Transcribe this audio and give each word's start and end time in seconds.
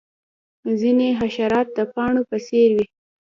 ځینې 0.79 1.07
حشرات 1.19 1.67
د 1.77 1.79
پاڼو 1.93 2.21
په 2.29 2.37
څیر 2.45 2.69
وي 2.75 2.85